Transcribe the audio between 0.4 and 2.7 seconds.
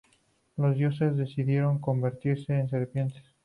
Los dioses decidieron convertirse en